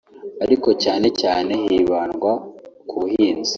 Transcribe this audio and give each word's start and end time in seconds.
ariko 0.43 0.69
cyane 0.83 1.07
cyane 1.21 1.51
hibandwa 1.63 2.31
ku 2.89 2.95
buhinzi 3.01 3.49